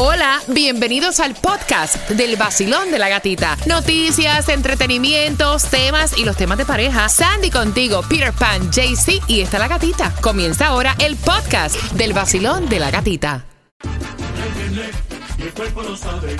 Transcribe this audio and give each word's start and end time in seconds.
Hola, 0.00 0.40
bienvenidos 0.46 1.18
al 1.18 1.34
podcast 1.34 2.08
del 2.10 2.36
vacilón 2.36 2.92
de 2.92 3.00
la 3.00 3.08
gatita. 3.08 3.56
Noticias, 3.66 4.48
entretenimientos, 4.48 5.64
temas 5.64 6.16
y 6.16 6.24
los 6.24 6.36
temas 6.36 6.56
de 6.56 6.64
pareja. 6.64 7.08
Sandy 7.08 7.50
contigo, 7.50 8.02
Peter 8.08 8.32
Pan, 8.32 8.70
JC 8.70 9.20
y 9.26 9.40
está 9.40 9.58
la 9.58 9.66
gatita. 9.66 10.14
Comienza 10.20 10.68
ahora 10.68 10.94
el 11.00 11.16
podcast 11.16 11.74
del 11.94 12.12
vacilón 12.12 12.68
de 12.68 12.78
la 12.78 12.92
gatita. 12.92 13.44
Él 13.82 14.70
viene 14.70 14.90
y 15.36 15.42
el 15.42 15.52
cuerpo 15.52 15.82
lo 15.82 15.96
sabe. 15.96 16.36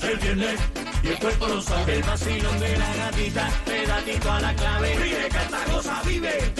Él 0.00 0.18
viene 0.22 0.56
y 1.02 1.08
el 1.08 1.18
cuerpo 1.18 1.48
lo 1.48 1.60
sabe. 1.60 1.96
El 1.96 2.02
vacilón 2.04 2.58
de 2.58 2.78
la 2.78 2.96
gatita, 2.96 3.50
pedatito 3.66 4.32
a 4.32 4.40
la 4.40 4.54
clave. 4.54 4.94
Ríe, 4.94 5.28
canta, 5.28 5.58
goza, 5.70 6.02
vive. 6.06 6.52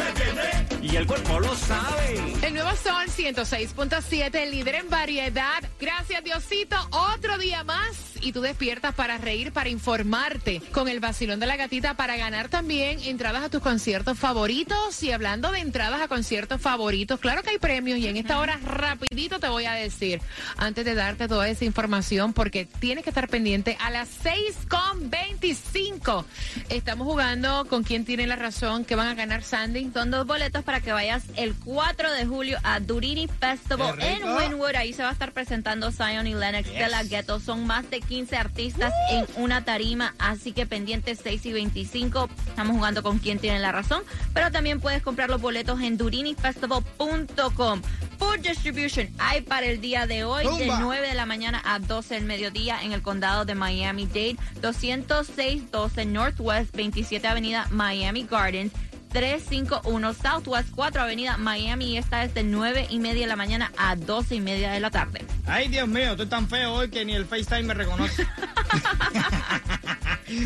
Y 0.93 0.97
el 0.97 1.07
cuerpo 1.07 1.41
lo 1.41 1.55
sabe. 1.55 2.23
El 2.43 2.53
nuevo 2.53 2.71
Sol 2.77 3.07
106.7, 3.07 4.35
el 4.35 4.51
líder 4.51 4.75
en 4.75 4.91
variedad. 4.91 5.63
Gracias, 5.81 6.23
Diosito. 6.23 6.77
Otro 6.91 7.39
día 7.39 7.65
más. 7.65 8.12
Y 8.23 8.33
tú 8.33 8.41
despiertas 8.41 8.95
para 8.95 9.19
reír, 9.19 9.53
para 9.53 9.69
informarte 9.69 10.63
con 10.71 10.89
el 10.89 11.01
vacilón 11.01 11.41
de 11.41 11.47
la 11.47 11.57
gatita, 11.57 11.95
para 11.95 12.17
ganar 12.17 12.49
también 12.49 13.01
entradas 13.01 13.43
a 13.43 13.49
tus 13.49 13.61
conciertos 13.61 14.17
favoritos. 14.17 15.03
Y 15.03 15.11
hablando 15.11 15.51
de 15.51 15.59
entradas 15.59 16.01
a 16.01 16.07
conciertos 16.07 16.61
favoritos, 16.61 17.19
claro 17.19 17.43
que 17.43 17.51
hay 17.51 17.59
premios. 17.59 17.99
Y 17.99 18.07
en 18.07 18.17
esta 18.17 18.39
hora, 18.39 18.61
rapidito 18.65 19.41
te 19.41 19.49
voy 19.49 19.65
a 19.65 19.73
decir, 19.73 20.21
antes 20.57 20.85
de 20.85 20.95
darte 20.95 21.27
toda 21.27 21.49
esa 21.49 21.65
información, 21.65 22.33
porque 22.33 22.65
tienes 22.65 23.03
que 23.03 23.11
estar 23.11 23.29
pendiente 23.29 23.77
a 23.81 23.91
las 23.91 24.09
6.25. 24.23 26.25
Estamos 26.69 27.07
jugando 27.07 27.67
con 27.69 27.83
quién 27.83 28.05
tiene 28.05 28.29
la 28.29 28.37
razón, 28.37 28.85
que 28.85 28.95
van 28.95 29.09
a 29.09 29.15
ganar 29.15 29.43
Sandy. 29.43 29.91
Son 29.93 30.13
dos 30.13 30.27
boletos 30.27 30.63
para 30.63 30.81
que 30.81 30.93
vayas 30.93 31.25
el 31.37 31.55
4 31.55 32.13
de 32.13 32.27
julio 32.27 32.59
a 32.63 32.79
Durini 32.79 33.27
Festival 33.27 34.01
en. 34.01 34.23
Winwood. 34.23 34.77
Ahí 34.77 34.93
se 34.93 35.03
va 35.03 35.09
a 35.09 35.13
estar 35.13 35.33
presentando 35.33 35.91
Zion 35.91 36.29
y 36.29 36.35
Lennox 36.35 36.73
de 36.73 36.89
la 36.89 37.03
Ghetto. 37.03 37.41
Son 37.41 37.67
más 37.67 37.91
de 37.91 38.01
15 38.01 38.12
artistas 38.33 38.93
en 39.11 39.27
una 39.37 39.65
tarima, 39.65 40.15
así 40.19 40.53
que 40.53 40.67
pendientes 40.67 41.21
6 41.23 41.47
y 41.47 41.53
25. 41.53 42.29
Estamos 42.49 42.77
jugando 42.77 43.03
con 43.03 43.19
quién 43.19 43.39
tiene 43.39 43.59
la 43.59 43.73
razón, 43.73 44.03
pero 44.35 44.51
también 44.51 44.81
puedes 44.81 45.03
comprar 45.03 45.31
los 45.31 45.41
boletos 45.41 45.81
en 45.81 45.97
durinifestival.com. 45.97 47.83
Food 48.19 48.41
Distribution 48.41 49.09
hay 49.19 49.41
para 49.41 49.67
el 49.67 49.81
día 49.81 50.07
de 50.07 50.25
hoy 50.25 50.45
de 50.45 50.67
Zumba. 50.67 50.81
9 50.81 51.09
de 51.09 51.15
la 51.15 51.27
mañana 51.27 51.63
a 51.65 51.79
12 51.79 52.15
del 52.15 52.25
mediodía 52.25 52.83
en 52.83 52.93
el 52.93 53.01
condado 53.03 53.45
de 53.45 53.55
Miami-Dade, 53.55 54.37
20612 54.61 56.05
Northwest 56.05 56.77
27 56.77 57.27
Avenida 57.27 57.67
Miami 57.71 58.27
Gardens. 58.31 58.73
351 59.13 60.15
Southwest 60.15 60.71
4 60.75 61.03
Avenida 61.03 61.37
Miami 61.37 61.93
y 61.93 61.99
esta 61.99 62.25
es 62.25 62.35
de 62.35 62.43
9 62.43 62.87
y 62.91 62.99
media 62.99 63.23
de 63.23 63.27
la 63.27 63.37
mañana 63.37 63.71
a 63.77 63.95
12 63.95 64.37
y 64.37 64.41
media 64.41 64.73
de 64.73 64.81
la 64.81 64.91
tarde. 64.91 65.25
Ay, 65.47 65.69
Dios 65.69 65.87
mío, 65.87 66.13
estoy 66.13 66.27
tan 66.27 66.49
feo 66.49 66.73
hoy 66.73 66.91
que 66.91 67.05
ni 67.05 67.15
el 67.15 67.27
FaceTime 67.27 67.65
me 67.65 67.75
reconoce. 67.75 68.27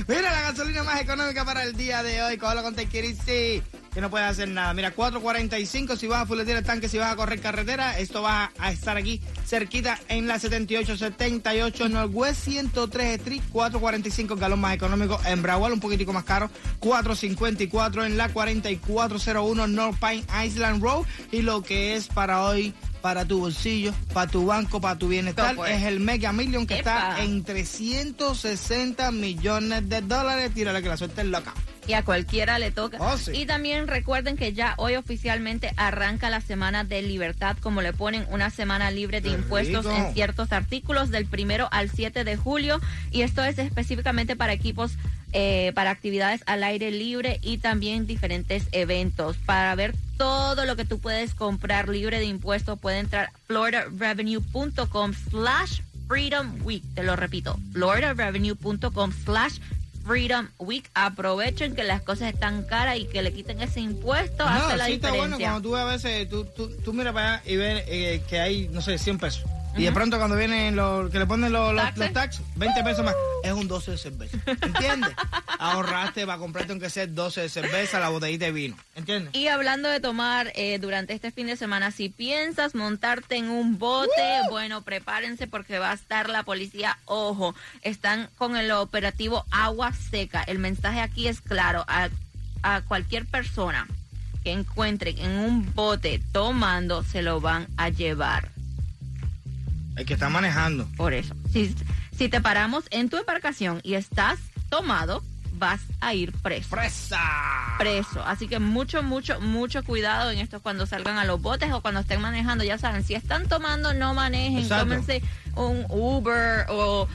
Mira 0.08 0.22
la 0.22 0.40
gasolina 0.42 0.82
más 0.82 1.00
económica 1.00 1.44
para 1.44 1.62
el 1.62 1.76
día 1.76 2.02
de 2.02 2.20
hoy. 2.22 2.38
Cógelo 2.38 2.64
con 2.64 2.74
Tequirisi, 2.74 3.62
que 3.96 4.02
no 4.02 4.10
puedes 4.10 4.28
hacer 4.28 4.46
nada. 4.50 4.74
Mira, 4.74 4.94
4.45 4.94 5.96
si 5.96 6.06
vas 6.06 6.20
a 6.20 6.26
fuletear 6.26 6.58
el 6.58 6.64
tanque, 6.64 6.86
si 6.86 6.98
vas 6.98 7.10
a 7.10 7.16
correr 7.16 7.40
carretera. 7.40 7.98
Esto 7.98 8.20
va 8.20 8.52
a 8.58 8.70
estar 8.70 8.98
aquí 8.98 9.22
cerquita 9.46 9.98
en 10.10 10.28
la 10.28 10.38
7878 10.38 11.88
Northwest 11.88 12.44
103 12.44 13.20
Street. 13.20 13.40
4.45 13.50 14.32
el 14.32 14.38
galón 14.38 14.60
más 14.60 14.74
económico. 14.74 15.18
En 15.24 15.40
Broward 15.40 15.72
un 15.72 15.80
poquitico 15.80 16.12
más 16.12 16.24
caro. 16.24 16.50
4.54 16.80 18.04
en 18.04 18.18
la 18.18 18.28
4401 18.28 19.66
North 19.66 19.98
Pine 19.98 20.24
Island 20.44 20.82
Road. 20.82 21.06
Y 21.32 21.40
lo 21.40 21.62
que 21.62 21.96
es 21.96 22.08
para 22.08 22.42
hoy 22.42 22.74
para 23.00 23.24
tu 23.24 23.38
bolsillo, 23.38 23.94
para 24.12 24.30
tu 24.30 24.44
banco, 24.44 24.78
para 24.78 24.98
tu 24.98 25.08
bienestar, 25.08 25.56
es 25.70 25.84
el 25.84 26.00
Mega 26.00 26.34
Million 26.34 26.66
que 26.66 26.76
está 26.76 27.22
en 27.22 27.44
360 27.44 29.10
millones 29.10 29.88
de 29.88 30.02
dólares. 30.02 30.52
Tírale 30.52 30.82
que 30.82 30.88
la 30.90 30.98
suerte 30.98 31.22
es 31.22 31.28
loca. 31.28 31.54
Y 31.86 31.92
a 31.92 32.02
cualquiera 32.02 32.58
le 32.58 32.70
toca. 32.70 32.98
Oh, 33.00 33.16
sí. 33.16 33.30
Y 33.34 33.46
también 33.46 33.86
recuerden 33.86 34.36
que 34.36 34.52
ya 34.52 34.74
hoy 34.76 34.96
oficialmente 34.96 35.72
arranca 35.76 36.30
la 36.30 36.40
semana 36.40 36.82
de 36.84 37.02
libertad, 37.02 37.56
como 37.60 37.82
le 37.82 37.92
ponen 37.92 38.26
una 38.30 38.50
semana 38.50 38.90
libre 38.90 39.20
de 39.20 39.28
Qué 39.30 39.34
impuestos 39.36 39.84
rico. 39.84 39.96
en 39.96 40.14
ciertos 40.14 40.52
artículos 40.52 41.10
del 41.10 41.26
primero 41.26 41.68
al 41.70 41.90
7 41.90 42.24
de 42.24 42.36
julio. 42.36 42.80
Y 43.10 43.22
esto 43.22 43.44
es 43.44 43.58
específicamente 43.58 44.34
para 44.36 44.52
equipos, 44.52 44.92
eh, 45.32 45.72
para 45.74 45.90
actividades 45.90 46.42
al 46.46 46.64
aire 46.64 46.90
libre 46.90 47.38
y 47.42 47.58
también 47.58 48.06
diferentes 48.06 48.64
eventos. 48.72 49.36
Para 49.36 49.74
ver 49.74 49.94
todo 50.16 50.64
lo 50.64 50.76
que 50.76 50.84
tú 50.84 50.98
puedes 50.98 51.34
comprar 51.34 51.88
libre 51.88 52.18
de 52.18 52.24
impuestos, 52.24 52.78
puede 52.78 52.98
entrar 52.98 53.26
a 53.26 53.38
floridarevenue.com 53.46 55.12
slash 55.30 55.80
freedom 56.08 56.52
week. 56.64 56.82
Te 56.94 57.02
lo 57.02 57.16
repito, 57.16 57.58
floridarevenue.com 57.72 59.12
slash 59.24 59.58
Freedom 60.06 60.48
Week. 60.58 60.88
Aprovechen 60.94 61.74
que 61.74 61.82
las 61.84 62.02
cosas 62.02 62.32
están 62.32 62.62
caras 62.64 62.98
y 62.98 63.06
que 63.06 63.22
le 63.22 63.32
quiten 63.32 63.60
ese 63.60 63.80
impuesto. 63.80 64.44
hace 64.44 64.76
la 64.76 64.86
sí 64.86 64.92
está 64.94 65.08
bueno 65.08 65.36
diferencia. 65.36 65.50
cuando 65.50 65.68
tú 65.68 65.76
a 65.76 65.84
veces, 65.84 66.28
tú, 66.28 66.44
tú, 66.44 66.70
tú 66.84 66.92
miras 66.92 67.12
para 67.12 67.34
allá 67.34 67.42
y 67.44 67.56
ves 67.56 67.84
eh, 67.88 68.22
que 68.28 68.40
hay, 68.40 68.68
no 68.68 68.80
sé, 68.80 68.98
100 68.98 69.18
pesos. 69.18 69.44
Y 69.76 69.84
de 69.84 69.92
pronto 69.92 70.16
cuando 70.18 70.36
vienen 70.36 70.74
los, 70.74 71.10
que 71.10 71.18
le 71.18 71.26
ponen 71.26 71.52
los, 71.52 71.74
los, 71.74 71.82
¿Taxes? 71.82 71.98
los 71.98 72.12
taxes, 72.12 72.46
20 72.56 72.82
pesos 72.82 73.04
más, 73.04 73.14
es 73.42 73.52
un 73.52 73.68
12 73.68 73.90
de 73.90 73.98
cerveza. 73.98 74.38
¿Entiendes? 74.46 75.12
Ahorraste 75.58 76.24
para 76.24 76.38
comprarte 76.38 76.72
aunque 76.72 76.88
sea 76.88 77.06
12 77.06 77.42
de 77.42 77.48
cerveza, 77.48 78.00
la 78.00 78.08
botellita 78.08 78.46
de 78.46 78.52
vino. 78.52 78.76
¿Entiendes? 78.94 79.34
Y 79.34 79.48
hablando 79.48 79.90
de 79.90 80.00
tomar 80.00 80.50
eh, 80.54 80.78
durante 80.78 81.12
este 81.12 81.30
fin 81.30 81.46
de 81.46 81.56
semana, 81.56 81.90
si 81.90 82.08
piensas 82.08 82.74
montarte 82.74 83.36
en 83.36 83.50
un 83.50 83.78
bote, 83.78 84.10
bueno, 84.48 84.82
prepárense 84.82 85.46
porque 85.46 85.78
va 85.78 85.90
a 85.90 85.94
estar 85.94 86.30
la 86.30 86.42
policía. 86.42 86.98
Ojo, 87.04 87.54
están 87.82 88.30
con 88.38 88.56
el 88.56 88.70
operativo 88.70 89.44
Agua 89.50 89.92
Seca. 89.92 90.42
El 90.42 90.58
mensaje 90.58 91.00
aquí 91.00 91.28
es 91.28 91.42
claro. 91.42 91.84
A, 91.86 92.08
a 92.62 92.80
cualquier 92.82 93.26
persona 93.26 93.86
que 94.42 94.52
encuentren 94.52 95.18
en 95.18 95.32
un 95.32 95.74
bote 95.74 96.20
tomando, 96.32 97.02
se 97.02 97.20
lo 97.20 97.40
van 97.40 97.66
a 97.76 97.90
llevar. 97.90 98.55
El 99.96 100.06
que 100.06 100.14
está 100.14 100.28
manejando. 100.28 100.86
Por 100.96 101.14
eso, 101.14 101.34
si, 101.52 101.74
si 102.16 102.28
te 102.28 102.40
paramos 102.40 102.84
en 102.90 103.08
tu 103.08 103.16
embarcación 103.16 103.80
y 103.82 103.94
estás 103.94 104.38
tomado, 104.68 105.22
vas 105.58 105.80
a 106.00 106.14
ir 106.14 106.32
preso. 106.32 106.68
¡Fresa! 106.68 107.18
Preso. 107.78 108.22
Así 108.24 108.46
que 108.48 108.58
mucho, 108.58 109.02
mucho, 109.02 109.40
mucho 109.40 109.82
cuidado 109.84 110.30
en 110.30 110.38
esto 110.38 110.60
cuando 110.60 110.86
salgan 110.86 111.18
a 111.18 111.24
los 111.24 111.40
botes 111.40 111.72
o 111.72 111.80
cuando 111.80 112.00
estén 112.00 112.20
manejando. 112.20 112.64
Ya 112.64 112.78
saben, 112.78 113.04
si 113.04 113.14
están 113.14 113.48
tomando, 113.48 113.94
no 113.94 114.14
manejen. 114.14 114.58
Exacto. 114.58 114.84
Tómense 114.84 115.22
un 115.54 115.86
Uber 115.88 116.66
o 116.68 117.08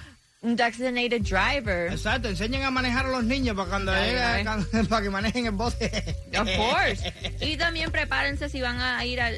un 0.43 0.55
designated 0.55 1.21
driver. 1.21 1.91
Exacto, 1.91 2.27
enseñen 2.27 2.63
a 2.63 2.71
manejar 2.71 3.05
a 3.05 3.09
los 3.09 3.23
niños 3.23 3.55
para 3.55 3.69
cuando 3.69 3.91
Ay, 3.91 4.09
llegue- 4.09 4.21
ay. 4.23 4.43
cuando- 4.43 4.67
para 4.89 5.01
que 5.03 5.09
manejen 5.11 5.45
el 5.45 5.51
bote. 5.51 6.15
Of 6.35 6.49
course. 6.57 7.13
Y 7.41 7.57
también 7.57 7.91
prepárense 7.91 8.49
si 8.49 8.59
van 8.61 8.79
a 8.81 9.05
ir 9.05 9.21
al, 9.21 9.35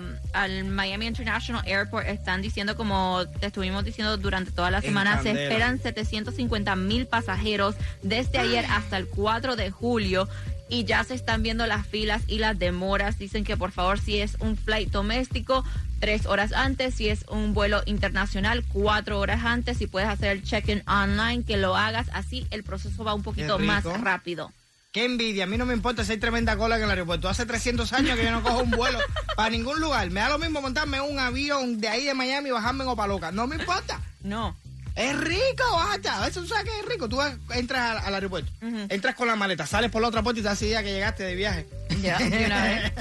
um, 0.00 0.14
al 0.32 0.64
Miami 0.64 1.06
International 1.06 1.62
Airport. 1.66 2.06
Están 2.06 2.40
diciendo, 2.40 2.74
como 2.76 3.26
te 3.40 3.46
estuvimos 3.48 3.84
diciendo 3.84 4.16
durante 4.16 4.50
toda 4.50 4.70
la 4.70 4.80
semana, 4.80 5.22
se 5.22 5.30
esperan 5.30 5.78
750 5.80 6.74
mil 6.76 7.06
pasajeros 7.06 7.74
desde 8.02 8.38
ayer 8.38 8.64
hasta 8.70 8.96
el 8.96 9.08
4 9.08 9.56
de 9.56 9.70
julio. 9.70 10.26
Y 10.68 10.84
ya 10.84 11.04
se 11.04 11.14
están 11.14 11.42
viendo 11.42 11.66
las 11.66 11.86
filas 11.86 12.22
y 12.26 12.38
las 12.38 12.58
demoras. 12.58 13.18
Dicen 13.18 13.44
que 13.44 13.56
por 13.56 13.70
favor, 13.70 14.00
si 14.00 14.18
es 14.18 14.36
un 14.40 14.56
flight 14.56 14.90
doméstico, 14.90 15.64
tres 16.00 16.26
horas 16.26 16.52
antes. 16.52 16.94
Si 16.94 17.08
es 17.08 17.24
un 17.28 17.54
vuelo 17.54 17.82
internacional, 17.86 18.64
cuatro 18.72 19.20
horas 19.20 19.44
antes. 19.44 19.78
Si 19.78 19.86
puedes 19.86 20.08
hacer 20.08 20.32
el 20.32 20.42
check-in 20.42 20.82
online, 20.88 21.44
que 21.44 21.56
lo 21.56 21.76
hagas. 21.76 22.08
Así 22.12 22.46
el 22.50 22.64
proceso 22.64 23.04
va 23.04 23.14
un 23.14 23.22
poquito 23.22 23.58
más 23.58 23.84
rápido. 23.84 24.52
Qué 24.96 25.04
envidia, 25.04 25.44
a 25.44 25.46
mí 25.46 25.58
no 25.58 25.66
me 25.66 25.74
importa 25.74 26.06
si 26.06 26.12
hay 26.12 26.18
tremenda 26.18 26.56
cola 26.56 26.78
en 26.78 26.84
el 26.84 26.88
aeropuerto. 26.88 27.28
Hace 27.28 27.44
300 27.44 27.92
años 27.92 28.16
que 28.16 28.24
yo 28.24 28.30
no 28.30 28.42
cojo 28.42 28.62
un 28.62 28.70
vuelo 28.70 28.98
para 29.36 29.50
ningún 29.50 29.78
lugar. 29.78 30.08
Me 30.10 30.20
da 30.20 30.30
lo 30.30 30.38
mismo 30.38 30.62
montarme 30.62 31.02
un 31.02 31.18
avión 31.18 31.82
de 31.82 31.88
ahí 31.88 32.04
de 32.06 32.14
Miami 32.14 32.48
y 32.48 32.52
bajarme 32.52 32.84
en 32.84 32.88
Opaloca. 32.88 33.30
No 33.30 33.46
me 33.46 33.56
importa. 33.56 34.00
No. 34.22 34.56
Es 34.96 35.14
rico, 35.18 35.64
bata. 35.74 36.26
Eso 36.26 36.40
tú 36.40 36.48
sabes 36.48 36.64
que 36.64 36.80
es 36.80 36.86
rico. 36.86 37.06
Tú 37.08 37.20
entras 37.54 37.90
al, 37.90 37.98
al 38.06 38.14
aeropuerto, 38.14 38.50
entras 38.88 39.14
con 39.14 39.28
la 39.28 39.36
maleta, 39.36 39.66
sales 39.66 39.90
por 39.90 40.00
la 40.00 40.08
otra 40.08 40.22
puerta 40.22 40.40
y 40.40 40.42
te 40.42 40.48
das 40.48 40.62
idea 40.62 40.82
que 40.82 40.92
llegaste 40.92 41.22
de 41.22 41.34
viaje. 41.34 41.66
Ya, 42.00 42.18
de 42.18 42.46
una 42.46 42.62
vez. 42.62 42.92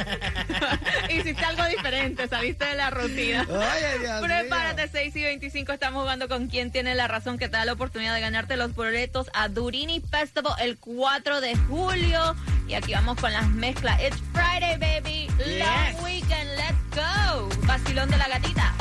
Hiciste 1.10 1.44
algo 1.44 1.66
diferente, 1.66 2.28
saliste 2.28 2.66
de 2.66 2.76
la 2.76 2.90
rutina. 2.90 3.46
Oye, 3.50 4.00
Dios 4.00 4.22
Prepárate, 4.22 4.84
mío. 4.84 4.92
6 4.92 5.16
y 5.16 5.24
25. 5.24 5.72
Estamos 5.72 6.02
jugando 6.02 6.28
con 6.28 6.48
quien 6.48 6.72
tiene 6.72 6.96
la 6.96 7.08
razón 7.08 7.38
que 7.38 7.48
te 7.48 7.58
da 7.58 7.66
la 7.66 7.74
oportunidad 7.74 8.14
de 8.14 8.22
ganarte 8.22 8.58
los 8.58 8.74
boletos 8.74 9.30
a 9.34 9.48
Durini 9.50 10.02
Festival 10.02 10.54
el 10.60 10.78
4 10.78 11.42
de 11.42 11.56
julio. 11.56 12.36
Y 12.68 12.74
aquí 12.74 12.94
vamos 12.94 13.18
con 13.20 13.32
las 13.32 13.48
mezclas. 13.50 14.02
It's 14.02 14.22
Friday, 14.34 14.78
baby. 14.78 15.28
Yes. 15.38 15.60
Long 15.60 16.04
weekend. 16.04 16.50
Let's 16.56 16.96
go. 16.96 17.50
Vacilón 17.66 18.10
de 18.10 18.18
la 18.18 18.28
gatita. 18.28 18.74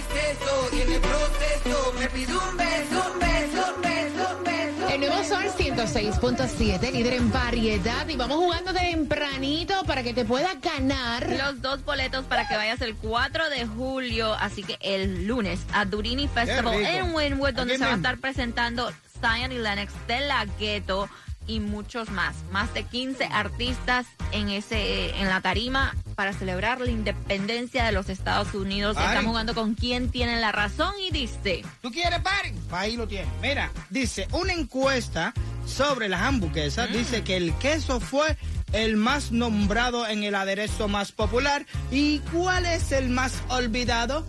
En 0.00 0.16
exceso 0.16 0.68
y 0.72 0.80
en 0.80 0.92
el 0.92 1.00
proceso 1.00 1.92
me 1.98 2.08
pido 2.08 2.40
un 2.48 2.56
beso, 2.56 3.12
un 3.12 3.18
beso, 3.18 3.74
un 3.74 3.82
beso, 3.82 4.36
un 4.36 4.44
beso. 4.44 4.88
El 4.88 5.00
nuevo 5.00 5.24
Sol 5.24 5.44
106.7, 5.58 6.92
líder 6.92 7.14
en 7.14 7.30
variedad. 7.30 8.08
Y 8.08 8.16
vamos 8.16 8.38
jugando 8.38 8.72
tempranito 8.72 9.84
para 9.84 10.02
que 10.02 10.14
te 10.14 10.24
puedas 10.24 10.60
ganar. 10.60 11.28
Los 11.30 11.60
dos 11.62 11.84
boletos 11.84 12.24
para 12.24 12.48
que 12.48 12.56
vayas 12.56 12.80
el 12.80 12.94
4 12.96 13.50
de 13.50 13.66
julio, 13.66 14.34
así 14.34 14.62
que 14.62 14.78
el 14.80 15.26
lunes 15.26 15.60
a 15.72 15.84
Durini 15.84 16.28
Festival 16.28 16.84
en 16.84 17.14
Wynwood, 17.14 17.54
donde 17.54 17.74
Aquí 17.74 17.82
se 17.82 17.86
va 17.86 17.92
a 17.92 17.96
estar 17.96 18.18
presentando 18.18 18.90
Zion 19.20 19.52
y 19.52 19.58
Lennox 19.58 19.92
de 20.06 20.20
la 20.20 20.46
Ghetto 20.58 21.08
y 21.46 21.60
muchos 21.60 22.10
más. 22.10 22.36
Más 22.50 22.72
de 22.74 22.84
15 22.84 23.24
artistas 23.24 24.06
en 24.32 24.48
ese 24.50 25.18
en 25.20 25.28
la 25.28 25.40
tarima 25.40 25.94
para 26.14 26.32
celebrar 26.32 26.80
la 26.80 26.90
independencia 26.90 27.84
de 27.84 27.92
los 27.92 28.08
Estados 28.08 28.54
Unidos. 28.54 28.96
Estamos 28.96 29.26
jugando 29.26 29.54
con 29.54 29.74
quién 29.74 30.10
tiene 30.10 30.40
la 30.40 30.52
razón 30.52 30.92
y 31.00 31.10
dice... 31.10 31.62
¿Tú 31.82 31.90
quieres 31.90 32.20
party? 32.20 32.52
Ahí 32.70 32.96
lo 32.96 33.08
tienes. 33.08 33.28
Mira, 33.40 33.70
dice, 33.88 34.28
una 34.32 34.52
encuesta 34.52 35.32
sobre 35.66 36.08
las 36.08 36.22
hamburguesas 36.22 36.92
dice 36.92 37.22
que 37.22 37.36
el 37.36 37.54
queso 37.54 38.00
fue 38.00 38.36
el 38.72 38.96
más 38.96 39.32
nombrado 39.32 40.06
en 40.06 40.22
el 40.22 40.34
aderezo 40.34 40.88
más 40.88 41.12
popular. 41.12 41.66
¿Y 41.90 42.18
cuál 42.32 42.66
es 42.66 42.92
el 42.92 43.08
más 43.08 43.32
olvidado? 43.48 44.22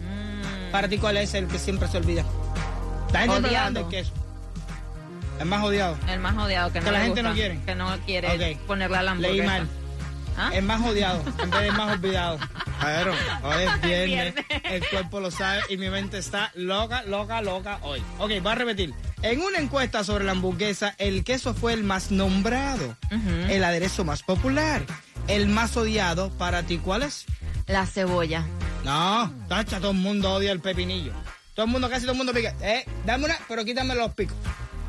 mm, 0.00 0.70
Para 0.72 0.88
ti, 0.88 0.98
¿cuál 0.98 1.16
es 1.16 1.34
el 1.34 1.46
que 1.48 1.58
siempre 1.58 1.88
se 1.88 1.98
olvida? 1.98 2.24
La 3.12 3.20
gente 3.20 3.84
queso. 3.90 4.12
El 5.40 5.46
más 5.46 5.62
odiado. 5.64 5.96
el 6.08 6.20
más 6.20 6.36
odiado 6.36 6.72
que 6.72 6.80
no 6.80 6.84
Que 6.86 6.90
la 6.92 6.98
le 6.98 7.04
gente 7.06 7.22
no 7.22 7.32
quiere. 7.34 7.60
Que 7.64 7.74
no 7.74 7.98
quiere 8.04 8.54
Ok. 8.54 8.60
ponerle 8.66 8.96
a 8.96 9.02
la 9.02 9.14
Leí 9.14 9.40
hamburguesa. 9.40 9.46
mal. 9.58 9.68
¿Ah? 10.40 10.50
El 10.54 10.62
más 10.64 10.80
odiado, 10.86 11.20
en 11.42 11.50
vez 11.50 11.62
del 11.62 11.72
más 11.72 11.92
olvidado. 11.92 12.38
Pero 12.80 13.12
hoy 13.42 13.62
es 13.64 13.80
viernes, 13.82 14.34
el 14.64 14.88
cuerpo 14.88 15.18
lo 15.18 15.32
sabe 15.32 15.62
y 15.68 15.76
mi 15.76 15.90
mente 15.90 16.18
está 16.18 16.52
loca, 16.54 17.02
loca, 17.02 17.42
loca 17.42 17.80
hoy. 17.82 18.00
Ok, 18.18 18.30
voy 18.40 18.52
a 18.52 18.54
repetir. 18.54 18.94
En 19.22 19.40
una 19.40 19.58
encuesta 19.58 20.04
sobre 20.04 20.24
la 20.24 20.32
hamburguesa, 20.32 20.94
el 20.98 21.24
queso 21.24 21.54
fue 21.54 21.72
el 21.72 21.82
más 21.82 22.12
nombrado, 22.12 22.96
el 23.48 23.64
aderezo 23.64 24.04
más 24.04 24.22
popular, 24.22 24.82
el 25.26 25.48
más 25.48 25.76
odiado. 25.76 26.30
¿Para 26.30 26.62
ti 26.62 26.78
cuál 26.78 27.02
es? 27.02 27.24
La 27.66 27.84
cebolla. 27.84 28.44
No, 28.84 29.32
tacha, 29.48 29.80
todo 29.80 29.90
el 29.90 29.96
mundo 29.96 30.32
odia 30.34 30.52
el 30.52 30.60
pepinillo. 30.60 31.12
Todo 31.56 31.66
el 31.66 31.72
mundo, 31.72 31.90
casi 31.90 32.02
todo 32.02 32.12
el 32.12 32.18
mundo 32.18 32.32
pica. 32.32 32.54
Eh, 32.62 32.84
dame 33.04 33.24
una, 33.24 33.36
pero 33.48 33.64
quítame 33.64 33.96
los 33.96 34.14
picos. 34.14 34.36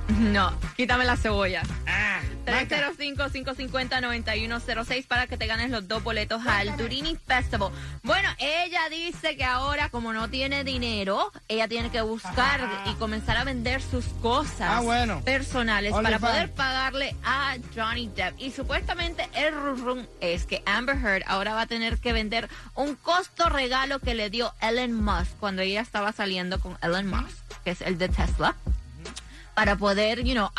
No, 0.20 0.52
quítame 0.76 1.06
la 1.06 1.16
cebolla. 1.16 1.62
Ah, 1.88 2.20
marca. 2.46 2.92
305-550-9106 2.98 5.06
para 5.08 5.28
que 5.28 5.38
te 5.38 5.46
ganes 5.48 5.70
los 5.70 5.88
dos 5.88 6.04
boletos 6.04 6.46
al 6.48 6.76
Durini 6.78 7.16
Festival. 7.28 7.72
Bueno, 8.04 8.28
ella 8.40 8.90
dice 8.90 9.38
que 9.38 9.44
ahora, 9.46 9.90
como 9.90 10.12
no 10.14 10.30
tiene 10.30 10.64
dinero, 10.64 11.32
ella 11.48 11.68
tiene 11.68 11.90
que 11.92 12.02
buscar 12.02 12.62
y 12.88 12.94
comenzar 12.96 13.38
a 13.38 13.44
vender 13.44 13.82
sus 13.82 14.06
cosas 14.22 14.70
Ah, 14.72 14.82
bueno. 14.82 15.22
personales 15.22 15.94
Only 15.94 16.04
para 16.04 16.20
fan. 16.20 16.32
poder 16.32 16.52
pagarle 16.54 17.16
a 17.24 17.56
Johnny 17.76 18.08
Depp. 18.08 18.40
Y 18.40 18.52
supuestamente 18.52 19.30
el 19.36 19.54
rum 19.54 20.06
es 20.22 20.46
que 20.46 20.64
Amber 20.66 20.98
Heard 20.98 21.24
ahora 21.28 21.54
va 21.54 21.62
a 21.62 21.68
tener 21.68 22.00
que 22.00 22.14
vender 22.14 22.50
un 22.76 22.96
costo 22.96 23.48
regalo 23.50 24.00
que 24.00 24.16
le 24.16 24.30
dio 24.30 24.54
Elon 24.62 24.94
Musk 24.94 25.32
cuando 25.40 25.62
ella 25.62 25.82
estaba 25.82 26.12
saliendo 26.14 26.60
con 26.60 26.78
Elon 26.82 27.08
Musk, 27.08 27.38
que 27.64 27.72
es 27.72 27.82
el 27.82 27.98
de 27.98 28.10
Tesla, 28.10 28.56
para 29.60 29.76
poder, 29.76 30.24
you 30.24 30.34
know, 30.34 30.50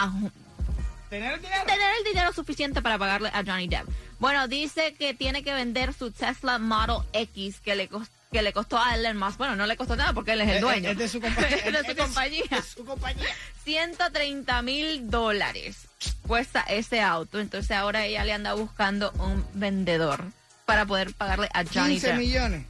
¿Tener 1.09 1.33
el 1.35 1.41
dinero? 1.43 1.63
tener 1.67 1.91
el 1.99 2.05
dinero 2.05 2.33
suficiente 2.35 2.83
para 2.83 2.99
pagarle 2.99 3.31
a 3.31 3.43
Johnny 3.45 3.67
Depp. 3.67 3.89
Bueno, 4.19 4.47
dice 4.47 4.95
que 4.95 5.15
tiene 5.15 5.43
que 5.43 5.55
vender 5.55 5.95
su 5.95 6.11
Tesla 6.11 6.59
Model 6.59 6.99
X 7.15 7.61
que 7.65 7.75
le 7.75 7.89
costó 7.89 8.13
que 8.31 8.43
le 8.43 8.53
costó 8.53 8.79
a 8.79 8.95
Elon 8.95 9.17
Musk. 9.17 9.39
Bueno, 9.39 9.57
no 9.57 9.67
le 9.67 9.77
costó 9.77 9.97
nada 9.97 10.13
porque 10.13 10.35
él 10.35 10.41
es 10.43 10.49
el 10.51 10.61
dueño. 10.61 10.91
Es 10.93 10.99
de 10.99 11.09
su 11.09 11.21
compañía. 11.21 11.57
Es 11.57 11.73
de 11.73 11.85
su 11.85 11.97
compañía. 11.97 12.43
Es 12.53 12.65
su 12.67 12.85
compañía. 12.85 13.27
130 13.65 14.63
mil 14.63 15.11
dólares 15.11 15.89
cuesta 16.29 16.61
ese 16.61 17.01
auto. 17.01 17.41
Entonces 17.41 17.73
ahora 17.73 18.05
ella 18.07 18.25
le 18.25 18.33
anda 18.33 18.55
buscando 18.55 19.11
un 19.19 19.45
vendedor 19.55 20.23
para 20.65 20.87
poder 20.87 21.13
pagarle 21.15 21.49
a 21.53 21.65
Johnny 21.65 21.95
15 21.95 22.07
Depp. 22.07 22.19
millones. 22.19 22.67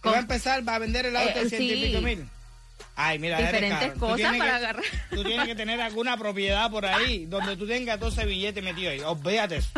Con- 0.00 0.12
va 0.14 0.16
a 0.16 0.20
empezar, 0.20 0.66
va 0.66 0.76
a 0.76 0.78
vender 0.78 1.04
el 1.04 1.16
auto 1.16 1.38
Eh, 1.40 1.42
en 1.42 1.50
sí. 1.50 2.00
mil. 2.02 2.28
Ay, 3.02 3.18
mira, 3.18 3.38
Diferentes 3.38 3.92
cosas 3.94 4.16
tienes 4.16 4.38
para 4.38 4.50
que- 4.50 4.56
agarrar. 4.56 4.84
Tú 5.10 5.24
tienes 5.24 5.46
que 5.46 5.54
tener 5.54 5.80
alguna 5.80 6.16
propiedad 6.18 6.70
por 6.70 6.84
ahí 6.84 7.24
donde 7.26 7.56
tú 7.56 7.66
tengas 7.66 7.98
12 7.98 8.26
billetes 8.26 8.62
metidos 8.62 8.92
ahí. 8.92 9.00
Olvídate 9.00 9.56
eso. 9.56 9.70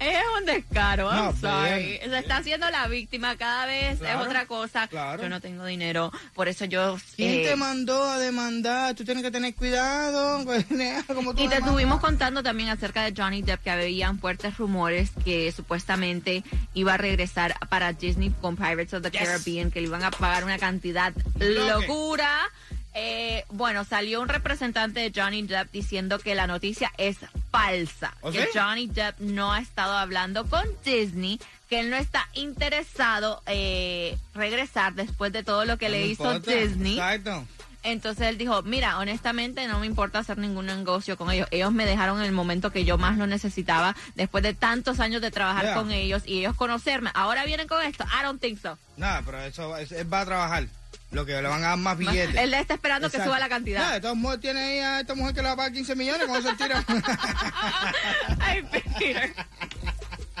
Es 0.00 0.16
un 0.38 0.46
descaro, 0.46 1.10
I'm 1.10 1.26
No, 1.26 1.32
sorry. 1.36 1.84
bien. 1.98 2.10
Se 2.10 2.18
está 2.20 2.38
haciendo 2.38 2.70
la 2.70 2.88
víctima 2.88 3.36
cada 3.36 3.66
vez, 3.66 3.98
Claro, 3.98 4.22
es 4.22 4.26
otra 4.28 4.46
cosa. 4.46 4.88
claro. 4.88 5.22
Yo 5.22 5.28
no 5.28 5.40
tengo 5.42 5.66
dinero, 5.66 6.10
por 6.34 6.48
eso 6.48 6.64
yo... 6.64 6.96
¿Quién 7.16 7.40
eh, 7.40 7.42
te 7.44 7.56
mandó 7.56 8.02
a 8.04 8.18
demandar? 8.18 8.94
Tú 8.94 9.04
tienes 9.04 9.22
que 9.22 9.30
tener 9.30 9.54
cuidado. 9.54 10.38
Como 11.06 11.34
tú 11.34 11.42
Y 11.42 11.48
te 11.48 11.54
demandas. 11.56 11.58
estuvimos 11.60 12.00
contando 12.00 12.42
también 12.42 12.70
acerca 12.70 13.02
de 13.04 13.12
Johnny 13.14 13.42
Depp 13.42 13.62
que 13.62 13.70
habían 13.70 14.18
fuertes 14.18 14.56
rumores 14.56 15.10
que 15.22 15.52
supuestamente 15.52 16.42
iba 16.72 16.94
a 16.94 16.96
regresar 16.96 17.54
para 17.68 17.92
Disney 17.92 18.30
con 18.40 18.56
Pirates 18.56 18.94
of 18.94 19.02
the 19.02 19.10
Yes. 19.10 19.28
Caribbean, 19.28 19.70
que 19.70 19.80
le 19.82 19.88
iban 19.88 20.02
a 20.02 20.10
pagar 20.10 20.44
una 20.44 20.58
cantidad 20.58 21.12
locura. 21.38 22.48
Eh, 22.94 23.44
bueno, 23.50 23.84
salió 23.84 24.20
un 24.20 24.28
representante 24.28 24.98
de 25.00 25.12
Johnny 25.14 25.42
Depp 25.42 25.70
diciendo 25.70 26.18
que 26.18 26.34
la 26.34 26.46
noticia 26.48 26.90
es 26.98 27.18
falsa, 27.52 28.14
¿Oh, 28.20 28.32
que? 28.32 28.48
Johnny 28.52 28.88
Depp 28.88 29.20
no 29.20 29.52
ha 29.52 29.60
estado 29.60 29.96
hablando 29.96 30.44
con 30.46 30.64
Disney, 30.84 31.40
que 31.68 31.80
él 31.80 31.90
no 31.90 31.96
está 31.96 32.28
interesado 32.34 33.42
eh, 33.46 34.18
regresar 34.34 34.94
después 34.94 35.32
de 35.32 35.44
todo 35.44 35.64
lo 35.64 35.76
que 35.78 35.86
No 35.86 35.92
le 35.92 36.06
hizo 36.08 36.34
importa. 36.34 36.50
Disney. 36.60 36.94
Exacto. 36.94 37.46
Entonces 37.82 38.26
él 38.26 38.36
dijo, 38.36 38.60
mira, 38.62 38.98
honestamente 38.98 39.66
no 39.66 39.78
me 39.78 39.86
importa 39.86 40.18
hacer 40.18 40.36
ningún 40.36 40.66
negocio 40.66 41.16
con 41.16 41.30
ellos. 41.30 41.48
Ellos 41.50 41.72
me 41.72 41.86
dejaron 41.86 42.18
en 42.18 42.26
el 42.26 42.32
momento 42.32 42.70
que 42.72 42.84
yo 42.84 42.98
más 42.98 43.16
lo 43.16 43.26
necesitaba, 43.26 43.96
después 44.16 44.42
de 44.42 44.52
tantos 44.52 45.00
años 45.00 45.22
de 45.22 45.30
trabajar 45.30 45.64
Yeah. 45.64 45.74
con 45.76 45.90
ellos 45.90 46.22
y 46.26 46.40
ellos 46.40 46.56
conocerme. 46.56 47.10
Ahora 47.14 47.44
vienen 47.46 47.68
con 47.68 47.80
esto. 47.82 48.04
I 48.04 48.22
don't 48.24 48.40
think 48.40 48.60
so. 48.60 48.76
Nada, 48.98 49.22
pero 49.24 49.40
eso 49.42 49.76
él 49.78 50.12
va 50.12 50.20
a 50.22 50.26
trabajar. 50.26 50.66
Lo 51.12 51.26
que 51.26 51.32
le 51.42 51.48
van 51.48 51.64
a 51.64 51.68
dar 51.70 51.76
más 51.78 51.98
billetes. 51.98 52.36
Él 52.36 52.54
está 52.54 52.74
esperando 52.74 53.10
que 53.10 53.22
suba 53.22 53.38
la 53.40 53.48
cantidad. 53.48 53.92
de 53.94 54.00
todos 54.00 54.16
modos 54.16 54.40
tiene 54.40 54.60
ahí 54.60 54.78
a 54.78 55.00
esta 55.00 55.14
mujer 55.14 55.34
que 55.34 55.42
le 55.42 55.48
va 55.48 55.54
a 55.54 55.56
pagar 55.56 55.72
15 55.72 55.96
millones 55.96 56.26
con 56.26 56.36
eso 56.36 56.50
el 56.50 56.56
tiro. 56.56 56.74
Ay, 58.40 58.62
Peter. 58.70 59.34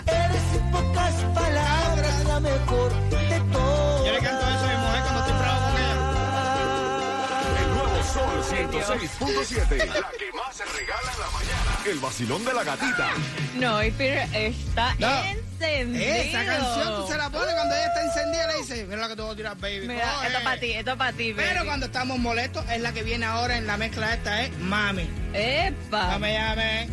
Eres 0.06 0.42
en 0.54 0.70
pocas 0.70 1.12
palabras 1.34 2.24
la 2.24 2.40
mejor 2.40 2.92
de 3.10 3.40
todas. 3.52 4.06
Yo 4.06 4.12
le 4.12 4.18
canto 4.20 4.48
eso 4.48 4.64
a 4.64 4.68
mi 4.68 4.76
mujer 4.78 5.02
cuando 5.02 5.20
estoy 5.20 5.38
bravo 5.40 5.60
con 5.60 5.76
ella. 5.80 5.94
El 7.60 7.68
nuevo 7.74 8.02
Sol 8.04 8.44
106.7. 8.44 9.76
La 9.86 10.10
que 10.10 10.32
más 10.36 10.56
se 10.56 10.64
regala 10.64 11.12
en 11.12 11.20
la 11.20 11.30
mañana. 11.30 11.78
El 11.86 11.98
vacilón 11.98 12.44
de 12.44 12.52
la 12.54 12.62
gatita. 12.64 13.10
No, 13.56 13.82
y 13.82 13.90
Peter 13.90 14.28
está 14.34 14.94
No. 15.00 15.24
encendido. 15.24 16.04
Esa 16.14 16.44
canción 16.46 16.96
tú 16.96 17.08
se 17.12 17.18
la 17.18 17.28
pones 17.30 17.54
cuando 17.54 17.74
ella 17.74 17.86
está 17.86 18.02
encendida 18.04 18.46
lo 19.00 19.08
que 19.08 19.16
te 19.16 19.22
voy 19.22 19.32
a 19.32 19.36
tirar, 19.36 19.56
baby. 19.58 19.88
Mira, 19.88 20.12
Coge. 20.14 20.26
esto 20.26 20.38
es 20.38 20.44
para 20.44 20.60
ti, 20.60 20.70
esto 20.72 20.90
es 20.92 20.96
para 20.96 21.12
ti, 21.12 21.32
Pero 21.34 21.54
baby. 21.56 21.66
cuando 21.66 21.86
estamos 21.86 22.18
molestos, 22.18 22.64
es 22.70 22.80
la 22.80 22.92
que 22.92 23.02
viene 23.02 23.26
ahora 23.26 23.56
en 23.56 23.66
la 23.66 23.76
mezcla 23.76 24.14
esta, 24.14 24.42
es 24.42 24.56
Mami. 24.58 25.08
¡Epa! 25.32 26.18
Me 26.18 26.32
llame. 26.34 26.88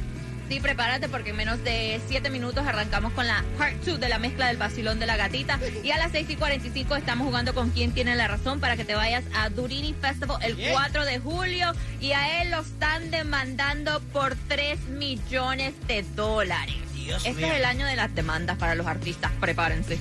Sí, 0.49 0.61
prepárate 0.61 1.09
porque 1.09 1.31
en 1.31 1.35
menos 1.35 1.61
de 1.65 1.99
7 2.07 2.29
minutos 2.29 2.65
arrancamos 2.65 3.11
con 3.11 3.27
la 3.27 3.43
part 3.57 3.75
2 3.83 3.99
de 3.99 4.07
la 4.07 4.17
mezcla 4.17 4.47
del 4.47 4.55
vacilón 4.55 4.97
de 4.97 5.05
la 5.05 5.17
gatita. 5.17 5.59
Y 5.83 5.91
a 5.91 5.97
las 5.97 6.13
6 6.13 6.25
y 6.29 6.35
45 6.37 6.95
estamos 6.95 7.27
jugando 7.27 7.53
con 7.53 7.69
quién 7.71 7.91
tiene 7.91 8.15
la 8.15 8.29
razón 8.29 8.61
para 8.61 8.77
que 8.77 8.85
te 8.85 8.95
vayas 8.95 9.25
a 9.35 9.49
Durini 9.49 9.93
Festival 9.99 10.37
el 10.41 10.55
Bien. 10.55 10.71
4 10.71 11.03
de 11.03 11.19
julio. 11.19 11.73
Y 11.99 12.13
a 12.13 12.41
él 12.41 12.51
lo 12.51 12.61
están 12.61 13.11
demandando 13.11 13.99
por 14.13 14.37
3 14.47 14.79
millones 14.87 15.73
de 15.85 16.03
dólares. 16.15 16.75
Dios 17.07 17.25
este 17.25 17.41
mío. 17.41 17.47
es 17.47 17.55
el 17.59 17.65
año 17.65 17.85
de 17.85 17.95
las 17.95 18.13
demandas 18.13 18.57
para 18.57 18.75
los 18.75 18.85
artistas. 18.85 19.31
Prepárense. 19.39 19.97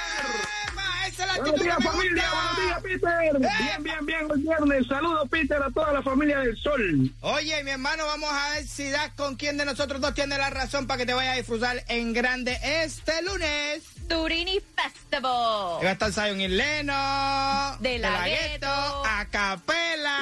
Buenos 1.39 1.61
días, 1.61 1.77
familia. 1.83 2.25
Buenos 2.33 2.57
días, 2.57 2.83
Peter. 2.83 3.39
Bien, 3.39 3.83
bien, 3.83 4.07
bien. 4.07 4.31
Hoy 4.31 4.43
viernes. 4.43 4.87
Saludos, 4.87 5.29
Peter, 5.31 5.63
a 5.63 5.71
toda 5.71 5.93
la 5.93 6.03
familia 6.03 6.41
del 6.41 6.57
Sol. 6.57 7.13
Oye, 7.21 7.63
mi 7.65 7.71
hermano, 7.71 8.07
vamos 8.07 8.31
a 8.31 8.51
ver 8.51 8.67
si 8.67 8.91
das 8.91 9.11
con 9.17 9.37
quién 9.37 9.57
de 9.57 9.65
nosotros 9.65 10.01
dos 10.01 10.15
tiene 10.15 10.37
la 10.39 10.51
razón 10.51 10.87
para 10.87 10.99
que 10.99 11.07
te 11.07 11.15
vayas 11.15 11.35
a 11.35 11.37
disfrutar 11.37 11.85
en 11.89 12.13
grande 12.13 12.59
este 12.63 13.23
lunes. 13.23 13.83
Durini 14.09 14.59
Festival. 14.75 15.85
Va 15.85 15.91
a 15.91 15.93
estar 15.93 16.13
Zion 16.13 16.41
y 16.41 16.49
Leno. 16.49 17.77
De 17.81 17.99
la 17.99 18.27
Gueto. 18.27 18.67
A 18.67 19.27
capela. 19.31 20.19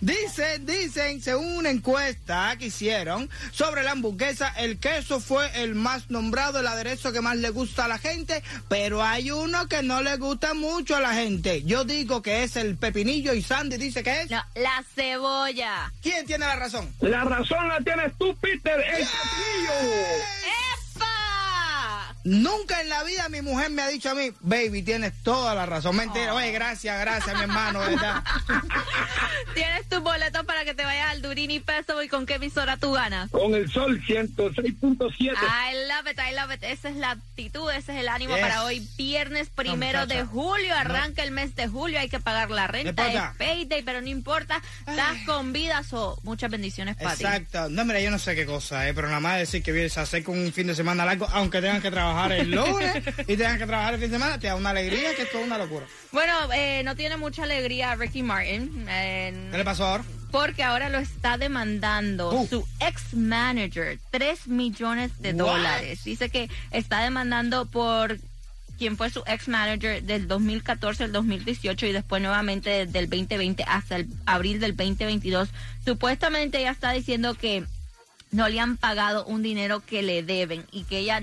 Dicen, 0.00 0.66
dicen, 0.66 1.22
según 1.22 1.56
una 1.56 1.70
encuesta 1.70 2.54
que 2.58 2.66
hicieron 2.66 3.30
sobre 3.52 3.82
la 3.82 3.92
hamburguesa, 3.92 4.52
el 4.58 4.78
queso 4.78 5.20
fue 5.20 5.62
el 5.62 5.74
más 5.74 6.10
nombrado, 6.10 6.60
el 6.60 6.66
aderezo 6.66 7.12
que 7.12 7.22
más 7.22 7.36
le 7.36 7.50
gusta 7.50 7.86
a 7.86 7.88
la 7.88 7.98
gente, 7.98 8.42
pero 8.68 9.02
hay 9.02 9.30
uno 9.30 9.66
que 9.66 9.82
no 9.82 10.02
le 10.02 10.16
gusta 10.16 10.35
gusta 10.36 10.52
mucho 10.52 10.94
a 10.94 11.00
la 11.00 11.14
gente. 11.14 11.62
Yo 11.62 11.84
digo 11.84 12.20
que 12.20 12.42
es 12.42 12.56
el 12.56 12.76
pepinillo 12.76 13.32
y 13.32 13.40
Sandy 13.40 13.78
dice 13.78 14.02
que 14.02 14.20
es. 14.20 14.30
No, 14.30 14.44
la 14.54 14.84
cebolla. 14.94 15.90
¿Quién 16.02 16.26
tiene 16.26 16.44
la 16.44 16.56
razón? 16.56 16.92
La 17.00 17.24
razón 17.24 17.66
la 17.68 17.80
tienes 17.80 18.12
tú, 18.18 18.36
Peter, 18.36 18.78
el 18.78 19.06
pepinillo. 19.06 19.72
¡Epa! 19.80 20.75
Nunca 22.26 22.80
en 22.80 22.88
la 22.88 23.04
vida 23.04 23.28
mi 23.28 23.40
mujer 23.40 23.70
me 23.70 23.82
ha 23.82 23.88
dicho 23.88 24.10
a 24.10 24.14
mí, 24.16 24.32
baby, 24.40 24.82
tienes 24.82 25.12
toda 25.22 25.54
la 25.54 25.64
razón. 25.64 25.94
Mentira, 25.94 26.34
oye, 26.34 26.50
gracias, 26.50 26.98
gracias, 27.00 27.36
mi 27.36 27.42
hermano, 27.42 27.78
¿verdad? 27.78 28.20
Tienes 29.54 29.88
tus 29.88 30.00
boletos 30.00 30.44
para 30.44 30.64
que 30.64 30.74
te 30.74 30.84
vayas 30.84 31.08
al 31.12 31.22
Durini 31.22 31.60
Festival 31.60 32.04
y 32.04 32.08
con 32.08 32.26
qué 32.26 32.34
emisora 32.34 32.78
tú 32.78 32.90
ganas. 32.90 33.30
Con 33.30 33.54
el 33.54 33.70
sol 33.70 34.02
106.7. 34.04 35.20
I 35.20 35.86
love 35.86 36.10
it, 36.10 36.18
I 36.18 36.34
love 36.34 36.52
it. 36.52 36.64
Esa 36.64 36.88
es 36.88 36.96
la 36.96 37.12
actitud, 37.12 37.70
ese 37.70 37.92
es 37.94 38.00
el 38.00 38.08
ánimo 38.08 38.34
Yes. 38.34 38.42
para 38.42 38.64
hoy, 38.64 38.84
viernes 38.98 39.48
primero 39.48 40.06
de 40.06 40.24
julio. 40.24 40.74
Arranca 40.74 41.22
el 41.22 41.30
mes 41.30 41.54
de 41.54 41.68
julio, 41.68 42.00
hay 42.00 42.08
que 42.08 42.18
pagar 42.18 42.50
la 42.50 42.66
renta, 42.66 43.12
es 43.12 43.36
payday, 43.38 43.82
pero 43.82 44.00
no 44.00 44.08
importa. 44.08 44.60
Estás 44.80 45.16
con 45.26 45.52
vida, 45.52 45.84
so 45.84 46.18
muchas 46.24 46.50
bendiciones 46.50 46.96
para 46.96 47.14
ti. 47.14 47.22
Exacto. 47.22 47.68
No, 47.68 47.84
mira, 47.84 48.00
yo 48.00 48.10
no 48.10 48.18
sé 48.18 48.34
qué 48.34 48.46
cosa, 48.46 48.88
eh, 48.88 48.94
pero 48.94 49.06
nada 49.06 49.20
más 49.20 49.38
decir 49.38 49.62
que 49.62 49.70
viene 49.70 49.88
a 49.94 50.00
hacer 50.00 50.24
con 50.24 50.36
un 50.36 50.52
fin 50.52 50.66
de 50.66 50.74
semana 50.74 51.04
largo, 51.04 51.28
aunque 51.32 51.60
tengan 51.60 51.80
que 51.80 51.90
trabajar 51.92 52.15
el 52.32 52.50
lunes 52.50 52.96
y 53.26 53.36
tengan 53.36 53.58
que 53.58 53.66
trabajar 53.66 53.94
el 53.94 54.00
fin 54.00 54.10
de 54.10 54.16
semana, 54.18 54.38
te 54.38 54.46
da 54.46 54.56
una 54.56 54.70
alegría 54.70 55.14
que 55.14 55.22
es 55.22 55.28
una 55.34 55.58
locura. 55.58 55.86
Bueno, 56.12 56.32
eh, 56.54 56.82
no 56.84 56.96
tiene 56.96 57.16
mucha 57.16 57.42
alegría 57.44 57.94
Ricky 57.94 58.22
Martin. 58.22 58.86
eh, 58.88 59.48
¿Qué 59.50 59.58
le 59.58 59.64
pasó 59.64 59.84
ahora? 59.86 60.04
Porque 60.32 60.62
ahora 60.64 60.88
lo 60.88 60.98
está 60.98 61.38
demandando 61.38 62.30
Uh. 62.32 62.46
su 62.48 62.66
ex 62.80 63.14
manager, 63.14 63.98
3 64.10 64.48
millones 64.48 65.12
de 65.20 65.32
What? 65.32 65.38
dólares. 65.46 66.04
Dice 66.04 66.28
que 66.28 66.50
está 66.72 67.02
demandando 67.02 67.66
por 67.66 68.18
quien 68.76 68.96
fue 68.98 69.08
su 69.08 69.22
ex 69.26 69.48
manager 69.48 70.02
del 70.02 70.28
2014 70.28 71.04
al 71.04 71.12
2018 71.12 71.86
y 71.86 71.92
después 71.92 72.20
nuevamente 72.20 72.68
desde 72.86 72.98
el 72.98 73.08
2020 73.08 73.64
hasta 73.66 73.96
el 73.96 74.08
abril 74.26 74.60
del 74.60 74.76
2022. 74.76 75.48
Supuestamente 75.84 76.58
ella 76.58 76.72
está 76.72 76.90
diciendo 76.92 77.34
que 77.34 77.64
no 78.32 78.48
le 78.48 78.60
han 78.60 78.76
pagado 78.76 79.24
un 79.24 79.42
dinero 79.42 79.80
que 79.86 80.02
le 80.02 80.22
deben 80.22 80.66
y 80.72 80.82
que 80.84 80.98
ella 80.98 81.20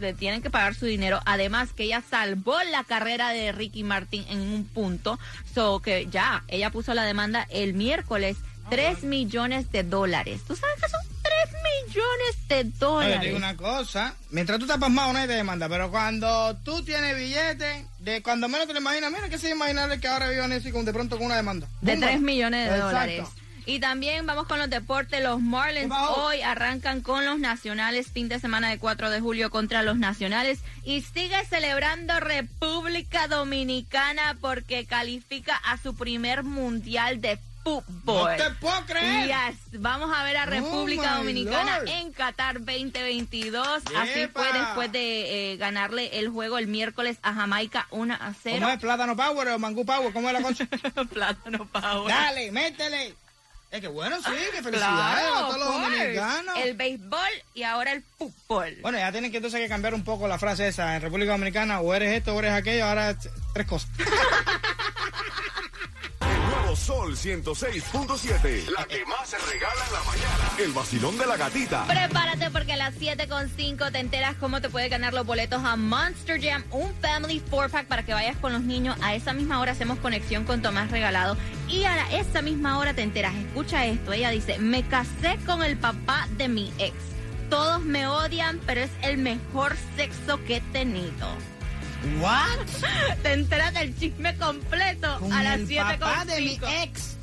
le 0.00 0.14
tienen 0.14 0.42
que 0.42 0.50
pagar 0.50 0.74
su 0.74 0.86
dinero. 0.86 1.20
Además 1.26 1.70
que 1.72 1.84
ella 1.84 2.02
salvó 2.08 2.56
la 2.70 2.84
carrera 2.84 3.30
de 3.30 3.52
Ricky 3.52 3.84
Martin 3.84 4.24
en 4.28 4.40
un 4.40 4.64
punto. 4.64 5.18
So 5.54 5.80
que 5.80 6.06
ya, 6.10 6.42
ella 6.48 6.70
puso 6.70 6.94
la 6.94 7.04
demanda 7.04 7.46
el 7.50 7.74
miércoles. 7.74 8.36
3 8.68 9.02
millones 9.02 9.72
de 9.72 9.82
dólares. 9.82 10.42
¿Tú 10.46 10.54
sabes 10.54 10.76
que 10.80 10.88
son 10.88 11.00
3 11.22 11.34
millones 11.88 12.48
de 12.48 12.54
Oye, 12.56 12.70
te 12.70 12.78
dólares? 12.78 13.20
digo 13.22 13.36
una 13.36 13.56
cosa, 13.56 14.14
mientras 14.30 14.58
tú 14.60 14.64
estás 14.66 14.78
pasmado 14.78 15.12
nadie 15.12 15.26
te 15.26 15.32
demanda, 15.32 15.68
pero 15.68 15.90
cuando 15.90 16.56
tú 16.64 16.80
tienes 16.84 17.16
billete, 17.16 17.84
de 17.98 18.22
cuando 18.22 18.48
menos 18.48 18.68
te 18.68 18.74
lo 18.74 18.78
imaginas, 18.80 19.10
mira 19.10 19.28
que 19.28 19.38
se 19.38 19.50
imaginable 19.50 19.98
que 19.98 20.06
ahora 20.06 20.28
vivan 20.28 20.52
así 20.52 20.70
con 20.70 20.84
de 20.84 20.92
pronto 20.92 21.16
con 21.16 21.26
una 21.26 21.36
demanda. 21.36 21.66
De 21.80 21.94
Pumba. 21.94 22.06
3 22.08 22.20
millones 22.20 22.60
de 22.70 22.76
Exacto. 22.76 22.86
dólares. 22.86 23.28
Y 23.66 23.80
también 23.80 24.26
vamos 24.26 24.46
con 24.46 24.58
los 24.58 24.70
deportes. 24.70 25.22
Los 25.22 25.40
Marlins 25.40 25.92
hoy 26.16 26.42
arrancan 26.42 27.00
con 27.00 27.24
los 27.24 27.38
Nacionales, 27.38 28.10
fin 28.12 28.28
de 28.28 28.38
semana 28.40 28.68
de 28.70 28.78
4 28.78 29.10
de 29.10 29.20
julio 29.20 29.50
contra 29.50 29.82
los 29.82 29.96
Nacionales. 29.98 30.60
Y 30.84 31.02
sigue 31.02 31.44
celebrando 31.46 32.18
República 32.20 33.28
Dominicana 33.28 34.36
porque 34.40 34.86
califica 34.86 35.56
a 35.56 35.76
su 35.78 35.94
primer 35.94 36.42
mundial 36.42 37.20
de 37.20 37.38
fútbol. 37.62 38.30
No 38.30 38.36
te 38.36 38.50
puedo 38.52 38.86
creer. 38.86 39.26
Yes, 39.26 39.80
vamos 39.80 40.10
a 40.16 40.24
ver 40.24 40.38
a 40.38 40.44
Oh, 40.44 40.46
República 40.46 41.16
Dominicana 41.16 41.78
Lord. 41.80 41.88
en 41.90 42.12
Qatar 42.12 42.54
2022. 42.60 43.82
Así 43.96 44.14
Yepa. 44.14 44.40
fue 44.42 44.52
después 44.58 44.92
de 44.92 45.52
eh, 45.52 45.56
ganarle 45.58 46.18
el 46.18 46.30
juego 46.30 46.56
el 46.56 46.66
miércoles 46.68 47.18
a 47.22 47.34
Jamaica 47.34 47.86
1 47.90 48.14
a 48.14 48.32
0. 48.42 48.56
¿Cómo 48.60 48.72
es 48.72 48.80
plátano 48.80 49.14
power 49.16 49.48
o 49.48 49.58
mangú 49.58 49.84
power? 49.84 50.10
¿Cómo 50.12 50.28
es 50.30 50.34
la 50.34 50.42
cosa? 50.42 50.66
Plátano 51.12 51.66
power. 51.66 52.08
Dale, 52.08 52.50
métele. 52.50 53.14
Es 53.70 53.80
que 53.80 53.88
bueno, 53.88 54.16
sí, 54.16 54.32
que 54.52 54.62
felicidades 54.62 55.24
a 55.32 55.40
todos 55.46 55.58
los 55.58 55.68
dominicanos. 55.68 56.56
El 56.56 56.74
béisbol 56.74 57.30
y 57.54 57.62
ahora 57.62 57.92
el 57.92 58.02
fútbol. 58.18 58.76
Bueno, 58.82 58.98
ya 58.98 59.12
tienen 59.12 59.30
que 59.30 59.36
entonces 59.36 59.60
que 59.60 59.68
cambiar 59.68 59.94
un 59.94 60.02
poco 60.02 60.26
la 60.26 60.38
frase 60.38 60.66
esa. 60.66 60.96
En 60.96 61.02
República 61.02 61.32
Dominicana, 61.32 61.80
o 61.80 61.94
eres 61.94 62.16
esto 62.16 62.34
o 62.34 62.38
eres 62.40 62.52
aquello, 62.52 62.84
ahora 62.84 63.16
tres 63.54 63.66
cosas. 63.68 63.88
Sol 66.90 67.14
106.7. 67.14 68.68
La 68.76 68.84
que 68.84 69.06
más 69.06 69.28
se 69.28 69.38
regala 69.38 69.86
en 69.86 69.92
la 69.92 70.02
mañana. 70.02 70.50
El 70.58 70.72
vacilón 70.72 71.16
de 71.18 71.24
la 71.24 71.36
gatita. 71.36 71.86
Prepárate 71.86 72.50
porque 72.50 72.72
a 72.72 72.76
las 72.76 72.96
7.5 72.96 73.92
te 73.92 74.00
enteras 74.00 74.34
cómo 74.40 74.60
te 74.60 74.68
puedes 74.70 74.90
ganar 74.90 75.14
los 75.14 75.24
boletos 75.24 75.62
a 75.64 75.76
Monster 75.76 76.42
Jam, 76.42 76.64
un 76.72 76.92
Family 76.94 77.40
4-Pack 77.48 77.86
para 77.86 78.02
que 78.04 78.12
vayas 78.12 78.36
con 78.38 78.52
los 78.52 78.62
niños. 78.62 78.96
A 79.02 79.14
esa 79.14 79.32
misma 79.32 79.60
hora 79.60 79.70
hacemos 79.70 80.00
conexión 80.00 80.42
con 80.42 80.62
Tomás 80.62 80.90
Regalado. 80.90 81.36
Y 81.68 81.84
a 81.84 82.10
esa 82.10 82.42
misma 82.42 82.76
hora 82.76 82.92
te 82.92 83.02
enteras, 83.02 83.36
escucha 83.36 83.86
esto, 83.86 84.12
ella 84.12 84.30
dice, 84.30 84.58
me 84.58 84.82
casé 84.82 85.38
con 85.46 85.62
el 85.62 85.76
papá 85.76 86.26
de 86.38 86.48
mi 86.48 86.72
ex. 86.78 86.96
Todos 87.50 87.84
me 87.84 88.08
odian, 88.08 88.58
pero 88.66 88.80
es 88.80 88.90
el 89.02 89.16
mejor 89.16 89.76
sexo 89.94 90.42
que 90.44 90.56
he 90.56 90.60
tenido. 90.60 91.28
¿What? 92.20 92.58
Te 93.22 93.32
enteras 93.32 93.74
del 93.74 93.96
chisme 93.98 94.36
completo 94.36 95.18
Con 95.20 95.32
a 95.32 95.42
las 95.42 95.60
el 95.60 95.68
7.5. 95.68 95.98
papá 95.98 96.24
de 96.24 96.40
mi 96.40 96.58
ex. 96.82 97.16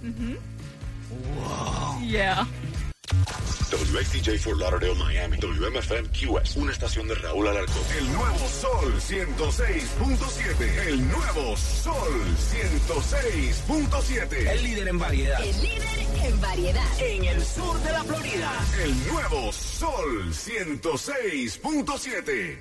Yeah. 2.06 2.46
WXTJ 3.70 4.38
for 4.40 4.56
Lauderdale, 4.56 4.96
Miami. 4.96 5.36
WMFM 5.38 6.08
QS. 6.10 6.56
Una 6.56 6.72
estación 6.72 7.06
de 7.08 7.16
Raúl 7.16 7.48
Alarcón. 7.48 7.84
El 7.98 8.12
nuevo 8.14 8.48
Sol 8.48 8.94
106.7. 8.98 10.88
El 10.88 11.06
nuevo 11.10 11.58
Sol 11.58 12.22
106.7. 12.54 14.48
El 14.52 14.64
líder 14.64 14.88
en 14.88 14.98
variedad. 15.00 15.42
El 15.44 15.62
líder 15.62 15.84
en 16.24 16.40
variedad. 16.42 16.86
En 17.00 17.26
el 17.26 17.44
sur 17.44 17.78
de 17.82 17.92
la 17.92 18.04
Florida. 18.06 18.52
El 18.84 19.08
nuevo 19.08 19.52
Sol 19.52 20.32
106.7. 20.32 22.58